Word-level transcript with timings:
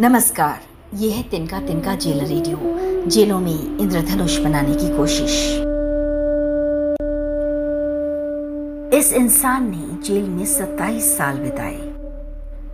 नमस्कार, 0.00 0.58
ये 0.94 1.10
है 1.10 1.22
तिनका 1.22 1.60
तिनका 1.60 1.94
जेल 1.94 2.18
रेडियो। 2.20 2.58
जेलों 3.10 3.38
में 3.40 3.78
इंद्रधनुष 3.78 4.38
बनाने 4.38 4.74
की 4.74 4.88
कोशिश। 4.96 5.30
इस 8.94 9.12
इंसान 9.12 9.70
ने 9.70 10.02
जेल 10.02 10.28
में 10.28 10.44
27 10.44 11.16
साल 11.18 11.38
बिताए। 11.38 11.78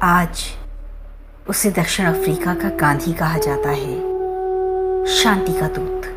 आज 0.03 0.43
उसे 1.49 1.71
दक्षिण 1.71 2.07
अफ्रीका 2.07 2.55
का 2.55 2.69
गांधी 2.69 3.13
कहा 3.13 3.39
जाता 3.39 3.71
है। 3.71 5.07
शांति 5.07 5.53
का 5.53 5.69
दूत। 5.69 6.11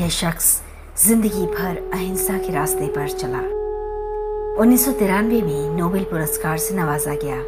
यह 0.00 0.08
शख्स 0.08 0.60
ज़िंदगी 1.06 1.46
भर 1.46 1.90
अहिंसा 1.94 2.38
के 2.38 2.52
रास्ते 2.52 2.86
पर 2.86 3.08
चला। 3.08 3.44
उन्नीस 4.62 4.84
सौ 4.84 4.92
तिरानवे 4.92 5.42
में 5.42 5.76
नोबेल 5.76 6.04
पुरस्कार 6.04 6.58
से 6.58 6.74
नवाजा 6.74 7.14
गया 7.14 7.40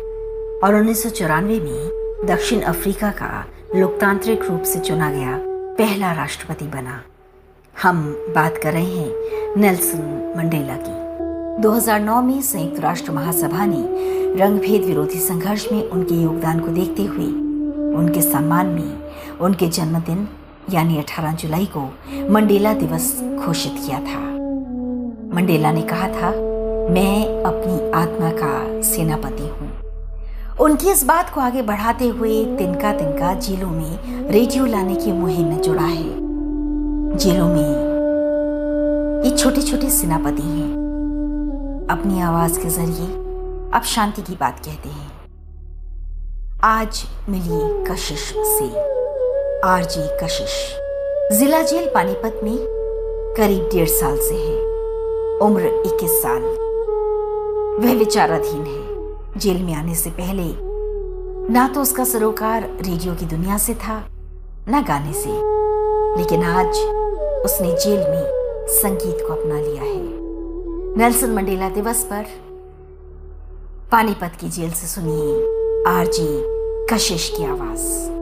और 0.66 0.74
उन्नीस 0.74 1.02
सौ 1.02 1.08
चौरानवे 1.08 1.60
में 1.60 2.03
दक्षिण 2.26 2.60
अफ्रीका 2.60 3.10
का 3.10 3.44
लोकतांत्रिक 3.76 4.44
रूप 4.44 4.62
से 4.62 4.78
चुना 4.80 5.10
गया 5.10 5.36
पहला 5.78 6.12
राष्ट्रपति 6.12 6.64
बना। 6.64 7.02
हम 7.82 8.02
बात 8.34 8.58
कर 8.62 8.72
रहे 8.72 8.84
हैं 8.84 9.60
नेल्सन 9.60 9.98
मंडेला 10.36 10.76
की। 10.76 11.60
2009 11.62 12.20
में 12.22 12.40
संयुक्त 12.42 12.80
राष्ट्र 12.80 13.12
महासभा 13.12 13.66
ने 13.66 13.82
रंगभेद 14.40 14.84
विरोधी 14.84 15.18
संघर्ष 15.18 15.66
में 15.72 15.82
उनके 15.90 16.14
योगदान 16.14 16.60
को 16.60 16.68
देखते 16.68 17.04
हुए 17.04 17.26
उनके 17.96 18.22
सम्मान 18.22 18.66
में 18.66 19.38
उनके 19.38 19.68
जन्मदिन, 19.68 20.28
यानी 20.70 20.98
18 20.98 21.34
जुलाई 21.34 21.66
को 21.66 21.86
मंडेला 22.30 22.74
दिवस 22.74 23.14
घोषित 23.46 23.72
किया 23.86 24.00
था। 24.00 24.20
मंडेला 25.36 25.72
ने 25.72 25.82
कहा 25.82 26.08
था, 26.08 26.30
मैं 26.90 27.42
अपनी 27.42 27.90
आत्मा 27.92 28.30
का 28.30 28.82
सेनापति 28.82 29.48
हूँ। 29.48 29.83
उनकी 30.60 30.90
इस 30.90 31.04
बात 31.04 31.34
को 31.34 31.40
आगे 31.40 31.62
बढ़ाते 31.62 32.08
हुए 32.08 32.44
तिनका 32.44 32.92
तिनका 32.92 33.34
जेलों 33.34 33.70
में 33.70 34.22
रेडियो 34.30 34.66
लाने 34.66 34.94
की 34.94 35.12
मुहिम 35.12 35.46
में 35.48 35.62
जुड़ा 35.62 35.82
है। 35.82 36.04
जेलों 37.16 37.48
में 37.48 37.84
ये 39.24 39.36
छोटे 39.36 39.62
छोटे 39.62 39.90
सेनापति 39.90 40.42
हैं। 40.42 40.74
अपनी 41.90 42.20
आवाज़ 42.20 42.60
के 42.60 42.68
ज़रिए 42.68 43.06
अब 43.74 43.82
शांति 43.84 44.22
की 44.22 44.32
बात 44.32 44.58
कहते 44.58 44.88
हैं। 44.88 45.12
आज 46.64 47.04
मिली 47.28 47.84
कशिश 47.84 48.34
से 48.38 48.68
आरजी 49.68 50.24
कशिश। 50.24 50.78
जिला 51.38 51.62
जेल 51.62 51.90
पानीपत 51.94 52.40
में 52.44 52.56
करीब 53.38 53.68
डेढ़ 53.72 53.88
साल 53.88 54.16
से 54.16 54.34
है। 54.34 54.58
उम्र 55.38 55.82
21 55.86 56.22
साल। 56.22 56.42
वह 57.84 57.98
विचाराधीन 57.98 58.62
है। 58.62 58.83
जेल 59.38 59.62
में 59.62 59.74
आने 59.74 59.94
से 59.94 60.10
पहले, 60.10 60.44
ना 61.52 61.68
तो 61.68 61.82
उसका 61.82 62.04
सरोकार 62.04 62.62
रेडियो 62.62 63.14
की 63.14 63.26
दुनिया 63.26 63.58
से 63.58 63.74
था, 63.74 64.06
ना 64.68 64.80
गाने 64.82 65.12
से। 65.12 65.28
लेकिन 66.18 66.42
आज 66.42 66.68
उसने 67.44 67.72
जेल 67.72 67.98
में 67.98 68.22
संगीत 68.68 69.18
को 69.20 69.32
अपना 69.34 69.60
लिया 69.60 69.82
है। 69.82 70.02
नेल्सन 70.98 71.30
मंडेला 71.30 71.68
दिवस 71.68 72.04
पर 72.04 72.24
पानीपत 73.92 74.32
की 74.40 74.48
जेल 74.48 74.70
से 74.70 74.86
सुनिए 74.86 75.34
आरजी 75.88 76.42
कशिश 76.94 77.34
की 77.36 77.44
आवाज़। 77.44 78.13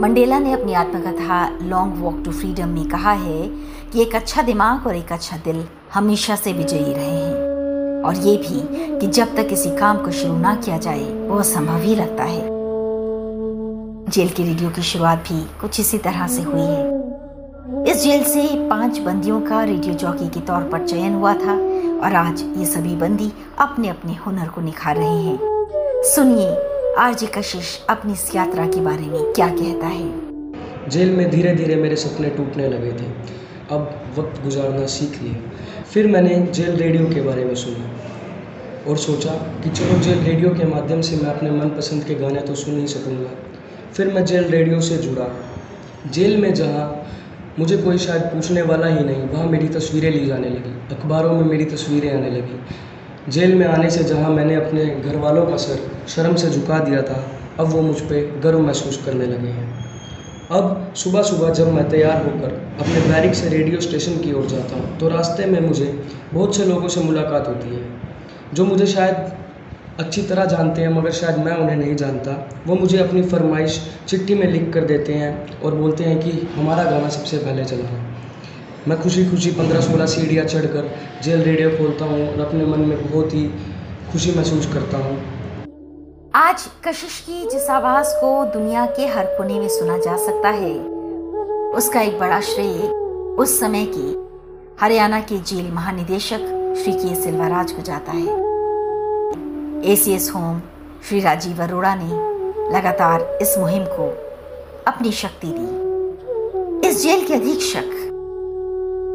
मंडेला 0.00 0.38
ने 0.38 0.52
अपनी 0.52 0.72
आत्मकथा 0.72 1.38
लॉन्ग 1.62 1.94
वॉक 2.02 2.22
टू 2.24 2.32
फ्रीडम 2.32 2.68
में 2.68 2.88
कहा 2.88 3.12
है 3.12 3.42
कि 3.92 4.02
एक 4.02 4.14
अच्छा 4.14 4.42
दिमाग 4.42 4.86
और 4.86 4.96
एक 4.96 5.12
अच्छा 5.12 5.36
दिल 5.36 5.64
हमेशा 5.94 6.36
से 6.36 6.52
विजयी 6.52 6.92
रहे 6.92 7.10
हैं। 7.10 7.37
और 8.08 8.16
ये 8.16 8.36
भी 8.36 8.60
कि 8.98 9.06
जब 9.06 9.34
तक 9.36 9.48
किसी 9.48 9.70
काम 9.70 9.98
को 10.04 10.10
शुरू 10.10 10.36
ना 10.38 10.54
किया 10.54 10.78
जाए, 10.78 11.04
वो 11.28 11.38
असंभव 11.38 11.82
ही 11.82 11.94
लगता 11.94 12.24
है। 12.24 12.40
जेल 14.08 14.28
की 14.28 14.44
रेडियो 14.44 14.70
की 14.70 14.82
शुरुआत 14.82 15.18
भी 15.18 15.40
कुछ 15.60 15.80
इसी 15.80 15.98
तरह 15.98 16.26
से 16.26 16.42
हुई 16.42 16.60
है। 16.60 16.98
इस 17.84 18.02
जेल 18.02 18.22
से 18.24 18.42
पाँच 18.68 18.98
बंदियों 18.98 19.40
का 19.40 19.62
रेडियो 19.64 19.94
जॉकी 19.94 20.28
के 20.28 20.40
तौर 20.40 20.62
पर 20.62 20.86
चयन 20.86 21.14
हुआ 21.14 21.34
था 21.34 21.54
और 21.98 22.14
आज 22.14 22.42
ये 22.56 22.66
सभी 22.66 22.96
बंदी 22.96 23.30
अपने 23.58 23.88
अपने 23.88 24.14
हुनर 24.16 24.48
को 24.48 24.60
निखार 24.60 24.96
रहे 24.96 25.22
हैं। 25.22 26.02
सुनिए 26.04 26.48
आरजे 26.98 27.26
कशिश 27.26 27.78
अपनी 27.90 28.12
इस 28.12 28.34
यात्रा 28.36 28.66
के 28.66 28.80
बारे 28.80 29.06
में 29.06 29.32
क्या 29.32 29.48
कहता 29.48 29.86
है। 29.86 30.88
जेल 30.88 31.10
में 31.10 31.30
धीरे 31.30 31.54
धीरे 31.54 31.76
मेरे 31.76 31.96
सपने 31.96 32.30
टूटने 32.30 32.68
लगे 32.68 32.92
थे। 32.92 33.10
अब 33.70 33.80
वक्त 34.18 34.42
गुजारना 34.42 34.86
सीख 34.86 35.22
लिया 35.22 35.82
फिर 35.84 36.06
मैंने 36.06 36.36
जेल 36.52 36.76
रेडियो 36.76 37.06
के 37.06 37.20
बारे 37.20 37.44
में 37.44 37.54
सुना। 37.54 37.97
और 38.88 38.96
सोचा 38.98 39.30
कि 39.62 39.70
चलो 39.70 39.98
जेल 40.00 40.18
रेडियो 40.20 40.50
के 40.50 40.64
माध्यम 40.66 41.00
से 41.00 41.16
मैं 41.16 41.30
अपने 41.30 41.50
मनपसंद 41.50 42.04
के 42.04 42.14
गाने 42.14 42.40
तो 42.40 42.54
सुन 42.54 42.78
ही 42.80 42.86
सकूँगा। 42.86 43.30
फिर 43.94 44.12
मैं 44.14 44.24
जेल 44.24 44.44
रेडियो 44.50 44.80
से 44.80 44.96
जुड़ा। 44.98 45.26
जेल 46.12 46.36
में 46.36 46.52
जहाँ 46.54 46.84
मुझे 47.58 47.76
कोई 47.76 47.98
शायद 47.98 48.22
पूछने 48.24 48.62
वाला 48.62 48.86
ही 48.86 49.04
नहीं, 49.04 49.22
वहाँ 49.24 49.46
मेरी 49.46 49.68
तस्वीरें 49.68 50.10
ली 50.10 50.24
जाने 50.26 50.48
लगी। 50.48 50.94
अखबारों 50.94 51.32
में 51.32 51.44
मेरी 51.44 51.64
तस्वीरें 51.66 52.12
आने 52.12 52.30
लगी। 52.30 53.30
जेल 53.30 53.54
में 53.54 53.66
आने 53.66 53.90
से 53.90 54.04
जहाँ 54.04 54.30
मैंने 54.30 54.54
अपने 54.56 54.84
घर 54.86 55.16
वालों 55.16 55.44
का 55.46 55.56
सर 55.56 55.78
शर्म 56.08 56.34
से 56.36 56.50
झुका 56.50 56.78
दिया 56.78 57.02
था, 57.02 57.24
अब 57.60 57.66
वो 57.66 57.82
मुझ 57.82 58.00
पर 58.02 58.40
गर्व 58.44 58.60
महसूस 58.60 59.02
करने 59.06 59.26
लगे 59.26 59.48
हैं। 59.48 59.66
अब 60.50 60.92
सुबह 60.96 61.22
सुबह 61.22 61.50
जब 61.52 61.72
मैं 61.72 61.88
तैयार 61.90 62.24
होकर 62.24 62.52
अपने 62.80 63.00
बैरिक 63.08 63.34
से 63.34 63.48
रेडियो 63.48 63.80
स्टेशन 63.80 64.16
की 64.18 64.32
ओर 64.32 64.46
जाता 64.46 64.76
हूँ 64.76 64.98
तो 64.98 65.08
रास्ते 65.08 65.46
में 65.46 65.60
मुझे 65.60 65.92
बहुत 66.34 66.56
से 66.56 66.64
लोगों 66.64 66.88
से 66.88 67.00
मुलाकात 67.00 67.48
होती 67.48 67.68
है। 67.68 67.82
जो 68.54 68.64
मुझे 68.64 68.86
शायद 68.86 69.96
अच्छी 70.00 70.22
तरह 70.22 70.44
जानते 70.44 70.82
हैं, 70.82 70.88
मगर 70.88 71.10
शायद 71.10 71.38
मैं 71.38 71.52
उन्हें 71.52 71.76
नहीं 71.76 71.94
जानता, 71.96 72.32
वो 72.66 72.74
मुझे 72.74 72.98
अपनी 72.98 73.22
फरमाइश 73.22 73.80
चिट्ठी 74.08 74.34
में 74.34 74.46
लिख 74.46 74.72
कर 74.74 74.84
देते 74.84 75.14
हैं 75.14 75.60
और 75.60 75.74
बोलते 75.74 76.04
हैं 76.04 76.18
कि 76.20 76.30
हमारा 76.54 76.84
गाना 76.84 77.08
सबसे 77.08 77.38
पहले 77.38 77.64
चला 77.64 77.88
है। 77.88 78.06
मैं 78.88 79.00
खुशी 79.02 79.24
खुशी 79.30 79.50
पंद्रह 79.50 79.80
सोलह 79.80 80.06
सीढ़ियाँ 80.06 80.44
चढ़ 80.46 80.66
कर 80.66 80.90
जेल 81.22 81.42
रेडियो 81.42 81.70
खोलता 81.70 82.04
हूँ 82.04 82.28
और 82.28 82.40
अपने 82.40 82.66
मन 82.66 82.80
में 82.80 83.10
बहुत 83.10 83.34
ही 83.34 83.44
खुशी 84.12 84.34
महसूस 84.36 84.72
करता 84.74 84.98
हूँ। 84.98 85.16
आज 86.34 86.68
कशिश 86.86 87.20
की 87.20 87.48
जिस 87.50 87.68
आवाज़ 87.70 88.14
को 88.14 88.44
दुनिया 88.52 88.86
के 88.86 89.06
हर 89.06 89.26
कोने 89.38 89.58
में 89.60 89.68
सुना 89.68 89.98
जा 89.98 90.16
सकता 90.16 90.48
है, 90.50 90.74
उसका 91.74 92.00
एक 92.00 92.18
बड़ा 92.18 92.40
श्रेय 92.40 92.78
उस 93.38 93.58
समय 93.60 93.86
की 93.88 94.14
हरियाणा 94.80 95.20
के 95.20 95.38
जेल 95.38 95.70
महानिदेशक 95.72 96.54
श्री 96.78 96.92
के 96.92 97.14
सिल्वाराज 97.14 97.72
को 97.72 97.82
जाता 97.82 98.12
है। 98.12 98.26
एसीएस 99.92 100.32
होम, 100.36 100.60
श्री 101.08 101.20
राजीव 101.20 101.62
अरोड़ा 101.62 101.94
ने 101.94 102.08
लगातार 102.76 103.38
इस 103.42 103.58
मुहिम 103.58 103.84
को 103.84 104.08
अपनी 104.86 105.12
शक्ति 105.12 105.46
दी। 105.46 106.88
इस 106.88 107.02
जेल 107.02 107.26
के 107.26 107.34
अधीक्षक, 107.34 107.88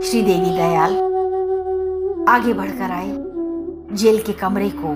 श्री 0.06 0.21
देवी 0.21 0.57
दयाल, 0.57 0.98
आगे 2.30 2.54
बढ़कर 2.54 2.92
आए। 2.92 3.13
जेल 3.95 4.21
के 4.21 4.33
कमरे 4.33 4.69
को 4.69 4.89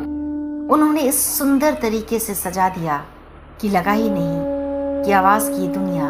उन्होंने 0.73 1.01
इस 1.01 1.37
सुंदर 1.37 1.73
तरीके 1.73 2.19
से 2.19 2.33
सजा 2.33 2.69
दिया 2.69 3.05
कि 3.61 3.69
लगा 3.69 3.91
ही 3.91 4.09
नहीं 4.09 5.03
कि 5.05 5.11
आवाज़ 5.11 5.51
की 5.51 5.67
दुनिया 5.67 6.09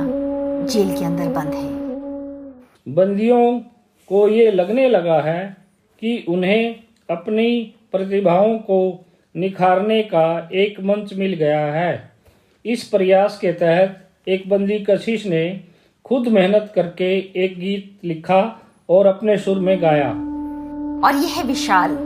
जेल 0.65 0.98
के 0.98 1.06
अंदर 1.06 1.27
बंद 1.27 1.54
है। 1.54 1.69
बंदियों 2.95 3.59
को 4.09 4.27
ये 4.27 4.51
लगने 4.51 4.89
लगा 4.89 5.21
है 5.21 5.66
कि 6.01 6.25
उन्हें 6.29 6.75
अपनी 7.09 7.73
प्रतिभाओं 7.91 8.57
को 8.57 9.05
निखारने 9.35 10.01
का 10.03 10.49
एक 10.53 10.79
मंच 10.79 11.13
मिल 11.13 11.33
गया 11.33 11.59
है। 11.59 12.11
इस 12.65 12.83
प्रयास 12.83 13.38
के 13.41 13.51
तहत 13.51 13.99
एक 14.27 14.49
बंदी 14.49 14.79
कशिश 14.79 15.25
ने 15.25 15.61
खुद 16.05 16.27
मेहनत 16.27 16.71
करके 16.75 17.17
एक 17.17 17.59
गीत 17.59 17.99
लिखा 18.03 18.61
और 18.89 19.05
अपने 19.05 19.38
सुर 19.38 19.59
में 19.59 19.81
गाया। 19.81 20.09
और 21.07 21.15
यह 21.15 21.33
है 21.38 21.44
विशाल, 21.44 21.97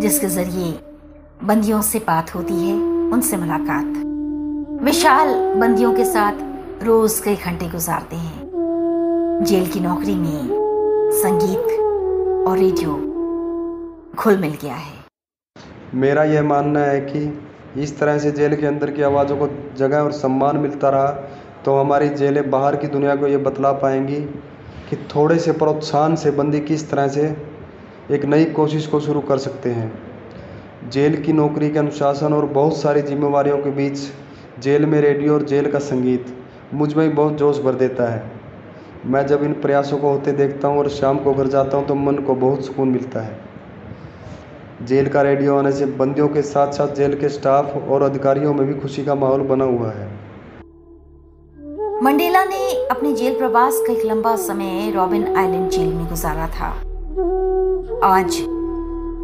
जिसके 0.00 0.26
ज़रिए 0.26 0.74
बंदियों 1.44 1.82
से 1.82 1.98
बात 1.98 2.34
होती 2.34 2.54
है, 2.54 2.74
उनसे 3.12 3.36
मुलाकात। 3.36 4.04
विशाल 4.82 5.54
बंदियों 5.54 5.94
के 5.94 6.04
साथ 6.04 6.32
रोज 6.84 7.20
कई 7.24 7.36
घंटे 7.36 7.68
गुजारते 7.68 8.16
हैं। 8.16 8.50
जेल 9.44 9.66
की 9.66 9.80
नौकरी 9.80 10.14
में 10.14 10.48
संगीत 11.12 11.89
और 12.40 12.58
रेडियो 12.58 12.92
खुल 14.18 14.36
मिल 14.38 14.52
गया 14.62 14.74
है। 14.74 14.92
मेरा 15.94 16.22
यह 16.24 16.42
मानना 16.42 16.80
है 16.80 17.00
कि 17.00 17.82
इस 17.82 17.98
तरह 17.98 18.18
से 18.18 18.30
जेल 18.30 18.56
के 18.56 18.66
अंदर 18.66 18.90
की 18.90 19.02
आवाज़ों 19.02 19.36
को 19.36 19.48
जगह 19.76 19.98
और 19.98 20.12
सम्मान 20.12 20.56
मिलता 20.56 20.88
रहा 20.88 21.10
तो 21.64 21.76
हमारी 21.76 22.08
जेलें 22.08 22.50
बाहर 22.50 22.76
की 22.76 22.86
दुनिया 22.86 23.16
को 23.16 23.26
ये 23.26 23.36
बतला 23.36 23.72
पाएँगी 23.72 24.20
कि 24.90 24.96
थोड़े 25.14 25.38
से 25.38 25.52
प्रोत्साहन 25.52 26.14
से 26.16 26.30
बंदी 26.30 26.60
किस 26.60 26.90
तरह 26.90 27.08
से 27.08 27.26
एक 28.10 28.24
नई 28.24 28.44
कोशिश 28.44 28.86
को 28.86 29.00
शुरू 29.00 29.20
कर 29.20 29.38
सकते 29.38 29.70
हैं। 29.70 30.90
जेल 30.90 31.22
की 31.22 31.32
नौकरी 31.32 31.70
के 31.70 31.78
अनुशासन 31.78 32.32
और 32.32 32.46
बहुत 32.46 32.76
सारी 32.76 33.02
जिम्मेवारियों 33.02 33.58
के 33.58 33.70
बीच 33.70 33.98
जेल 34.62 34.86
में 34.86 35.00
रेडियो 35.00 35.34
और 35.34 35.42
जेल 35.44 35.70
का 35.70 35.78
संगीत 35.78 36.36
मुझमें 36.74 37.14
बहुत 37.14 37.34
जोश 37.34 37.58
भर 37.58 37.74
देता 37.74 38.12
है। 38.12 38.39
मैं 39.06 39.26
जब 39.26 39.42
इन 39.44 39.52
प्रयासों 39.52 39.98
को 39.98 40.08
होते 40.08 40.32
देखता 40.32 40.68
हूँ 40.68 40.78
और 40.78 40.88
शाम 40.88 41.18
को 41.18 41.32
घर 41.34 41.46
जाता 41.46 41.76
हूँ 41.76 41.86
तो 41.86 41.94
मन 41.94 42.16
को 42.16 42.34
बहुत 42.34 42.64
सुकून 42.64 42.88
मिलता 42.88 43.20
है। 43.20 43.38
जेल 44.86 45.08
का 45.08 45.22
रेडियो 45.22 45.56
आने 45.58 45.72
से 45.72 45.86
बंदियों 45.86 46.28
के 46.28 46.42
साथ 46.42 46.72
साथ 46.72 46.94
जेल 46.94 47.14
के 47.20 47.28
स्टाफ 47.28 47.88
और 47.88 48.02
अधिकारियों 48.02 48.52
में 48.54 48.66
भी 48.66 48.74
खुशी 48.74 49.04
का 49.04 49.14
माहौल 49.14 49.40
बना 49.48 49.64
हुआ 49.64 49.90
है। 49.90 50.08
मंडेला 52.02 52.44
ने 52.44 52.86
अपने 52.86 53.12
जेल 53.12 53.38
प्रवास 53.38 53.82
का 53.86 53.92
एक 53.92 54.04
लंबा 54.06 54.36
समय 54.36 54.90
रॉबिन 54.90 55.36
आइलैंड 55.36 55.70
जेल 55.70 55.92
में 55.94 56.06
गुजारा 56.08 56.48
था। 56.50 56.70
आज 58.06 58.40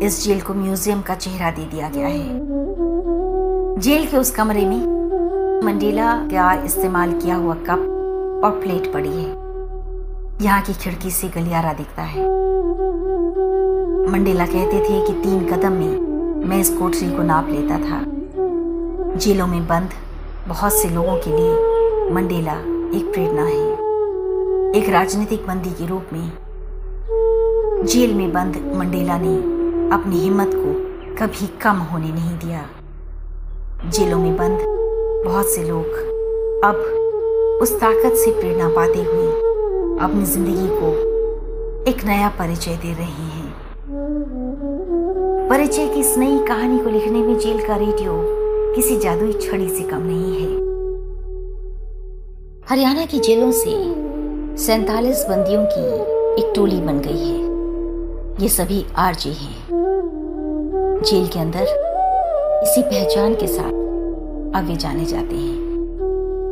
इस 0.02 0.24
जेल 0.24 0.40
को 0.40 0.54
म्यूज़ियम 0.54 1.02
का 1.02 1.14
चेहरा 1.14 1.50
दे 1.50 1.64
दिया 1.66 1.88
गया 1.88 2.06
है। 2.08 3.80
जेल 3.80 4.06
के 4.06 4.16
उस 4.16 4.30
कमरे 4.30 4.64
में 4.66 4.80
मंडेला 5.64 6.14
का 6.28 6.52
इस्तेमाल 6.64 7.12
किया 7.12 7.34
हुआ 7.36 7.54
कप 7.68 8.40
और 8.44 8.60
प्लेट 8.60 8.92
पड़ी 8.92 9.08
है। 9.08 9.45
यहाँ 10.42 10.62
की 10.62 10.72
खिड़की 10.74 11.10
से 11.10 11.28
गलियारा 11.28 11.72
दिखता 11.72 12.02
है। 12.02 12.22
मंडेला 14.12 14.46
कहते 14.46 14.80
थे 14.80 15.06
कि 15.06 15.12
तीन 15.12 15.46
कदम 15.52 15.72
में 15.72 16.46
मैं 16.48 16.58
इस 16.58 16.70
कोठरी 16.70 17.16
को 17.16 17.22
नाप 17.22 17.48
लेता 17.48 17.78
था। 17.78 18.02
जेलों 19.16 19.46
में 19.46 19.66
बंद, 19.66 19.90
बहुत 20.48 20.72
से 20.72 20.88
लोगों 20.88 21.16
के 21.16 21.30
लिए 21.30 22.12
मंडेला 22.14 22.52
एक 22.98 23.10
प्रेरणा 23.12 23.42
है। 23.42 23.72
एक 24.72 24.88
राजनीतिक 24.88 25.46
बंदी 25.46 25.70
के 25.70 25.86
रूप 25.86 26.12
में 26.12 26.32
जेल 27.86 28.14
में 28.14 28.32
बंद 28.32 28.72
मंडेला 28.76 29.18
ने 29.18 29.36
अपनी 29.96 30.20
हिम्मत 30.20 30.50
को 30.54 30.74
कभी 31.16 31.46
कम 31.46 31.76
होने 31.76 32.08
नहीं 32.08 32.38
दिया। 32.38 32.66
जेलों 33.90 34.18
में 34.18 34.36
बंद, 34.36 34.58
बहुत 35.26 35.46
से 35.46 35.68
लोग 35.68 35.86
अब 36.64 36.76
उस 37.62 37.80
ताकत 37.80 38.12
से 38.14 38.40
प्रेरणा 38.40 38.68
पाते 38.68 39.02
हुए 39.02 39.45
अपनी 39.96 40.24
ज़िंदगी 40.24 40.66
को 40.70 40.88
एक 41.90 42.04
नया 42.04 42.28
परिचय 42.38 42.76
दे 42.76 42.92
रहे 42.92 43.26
हैं। 43.26 43.54
परिचय 45.50 45.88
की 45.88 46.00
इस 46.00 46.16
नई 46.18 46.38
कहानी 46.38 46.78
को 46.78 46.90
लिखने 46.90 47.22
में 47.22 47.38
जेल 47.38 47.66
का 47.66 47.76
रेडियो 47.76 48.12
किसी 48.74 48.96
जादुई 48.96 49.32
छड़ी 49.32 49.68
से 49.68 49.82
कम 49.82 50.02
नहीं 50.02 50.34
है। 50.34 50.48
हरियाणा 52.70 53.04
की 53.06 53.18
जेलों 53.20 53.50
से 53.52 53.72
सैतालीस 54.64 55.24
बंदियों 55.28 55.64
की 55.66 55.84
एक 56.42 56.52
टोली 56.56 56.80
बन 56.80 57.00
गई 57.06 57.28
है। 57.28 58.42
ये 58.42 58.48
सभी 58.48 58.84
आरजे 58.98 59.30
हैं। 59.32 59.56
जेल 61.02 61.26
के 61.26 61.38
अंदर 61.38 61.64
इसी 62.62 62.82
पहचान 62.82 63.34
के 63.34 63.46
साथ 63.46 63.72
आगे 64.56 64.76
जाने 64.76 65.04
जाते 65.04 65.36
हैं। 65.36 65.55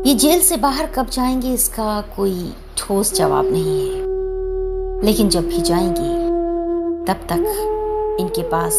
ये 0.06 0.14
जेल 0.14 0.40
से 0.40 0.56
बाहर 0.56 0.86
कब 0.86 1.06
जाएँगे, 1.06 1.52
इसका 1.54 2.00
कोई 2.16 2.52
ठोस 2.78 3.12
जवाब 3.14 3.46
नहीं 3.52 3.78
है। 3.80 5.04
लेकिन 5.04 5.28
जब 5.28 5.46
भी 5.48 5.60
जाएँगे, 5.60 6.10
तब 7.06 7.20
तक 7.30 8.16
इनके 8.20 8.42
पास 8.42 8.74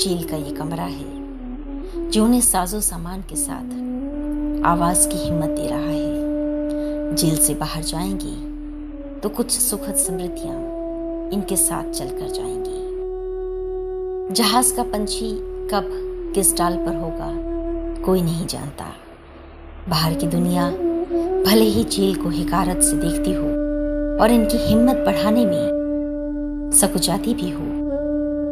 जेल 0.00 0.22
का 0.28 0.36
ये 0.36 0.50
कमरा 0.50 0.84
है, 0.84 2.10
जो 2.10 2.24
उन्हें 2.24 2.40
साजो 2.40 2.80
सामान 2.80 3.20
के 3.20 3.36
साथ 3.36 4.64
आवाज़ 4.66 5.08
की 5.08 5.16
हिम्मत 5.16 5.50
दे 5.50 5.66
रहा 5.66 5.78
है। 5.80 7.14
जेल 7.14 7.36
से 7.36 7.54
बाहर 7.54 7.82
जाएँगे 7.82 9.20
तो 9.20 9.28
कुछ 9.28 9.50
सुखद 9.50 9.94
स्मृतियाँ 9.96 10.58
इनके 11.30 11.56
साथ 11.56 11.92
चलकर 11.92 12.28
जाएँगी। 12.30 12.78
जहाज़ 14.34 14.74
का 14.76 14.82
पंछी 14.82 15.32
कब 15.70 15.90
किस 16.34 16.56
डाल 16.56 16.76
पर 16.76 16.94
होगा, 16.94 17.32
कोई 18.04 18.22
नहीं 18.22 18.46
जानता। 18.46 18.84
बाहर 19.88 20.14
की 20.14 20.26
दुनिया 20.26 20.68
भले 21.46 21.64
ही 21.64 21.82
जेल 21.84 22.14
को 22.14 22.28
हिकारत 22.28 22.80
से 22.82 22.96
देखती 22.96 23.32
हो 23.32 23.48
और 24.22 24.30
इनकी 24.30 24.58
हिम्मत 24.58 24.96
बढ़ाने 25.06 25.44
में 25.46 26.70
सकुचाती 26.74 27.34
भी 27.34 27.50
हो, 27.50 27.64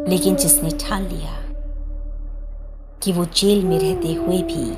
लेकिन 0.09 0.35
जिसने 0.35 0.69
ठान 0.79 1.03
लिया 1.03 1.39
कि 3.03 3.11
वो 3.11 3.25
जेल 3.35 3.63
में 3.65 3.77
रहते 3.79 4.13
हुए 4.13 4.41
भी 4.41 4.69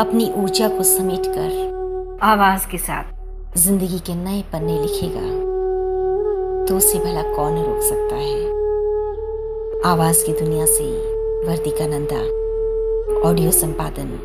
अपनी 0.00 0.30
ऊर्जा 0.36 0.68
को 0.68 0.82
समेटकर 0.82 2.18
आवाज़ 2.22 2.66
के 2.70 2.78
साथ 2.78 3.56
ज़िंदगी 3.58 3.98
के 3.98 4.14
नए 4.14 4.42
पन्ने 4.52 4.80
लिखेगा 4.82 5.26
तो 6.66 6.76
उसे 6.76 6.98
भला 6.98 7.22
कौन 7.34 7.56
रोक 7.56 7.82
सकता 7.82 8.16
है? 8.16 8.44
आवाज़ 9.92 10.24
की 10.26 10.32
दुनिया 10.32 10.66
से 10.66 10.84
वर्तिका 11.48 11.86
नंदा, 11.86 12.22
ऑडियो 13.28 13.50
संपादन। 13.50 14.18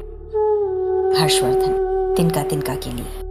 हर्षवर्धन 1.18 2.14
तिनका 2.18 2.44
तिनका 2.44 2.76
के 2.76 2.92
लिए। 2.92 3.31